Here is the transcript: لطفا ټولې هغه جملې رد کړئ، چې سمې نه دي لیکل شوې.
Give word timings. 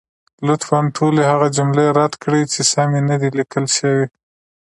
لطفا 0.47 0.79
ټولې 0.97 1.23
هغه 1.31 1.47
جملې 1.57 1.87
رد 1.97 2.13
کړئ، 2.23 2.43
چې 2.53 2.61
سمې 2.73 3.01
نه 3.09 3.15
دي 3.21 3.29
لیکل 3.39 3.65
شوې. 3.77 4.05